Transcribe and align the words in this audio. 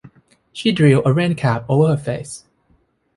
She 0.51 0.71
drew 0.71 1.03
a 1.05 1.13
rain-cap 1.13 1.65
over 1.69 1.89
her 1.89 1.95
face. 2.03 2.45